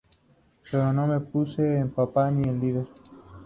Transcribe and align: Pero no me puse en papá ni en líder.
Pero 0.63 0.91
no 0.93 1.05
me 1.05 1.19
puse 1.19 1.77
en 1.77 1.91
papá 1.91 2.31
ni 2.31 2.49
en 2.49 2.59
líder. 2.59 2.87